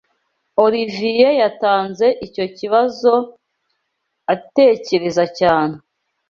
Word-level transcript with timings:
Olivier 0.65 1.31
yatanze 1.41 2.07
icyo 2.27 2.45
kibazo 2.57 3.13
atekereza 4.33 5.23
cyane. 5.39 5.75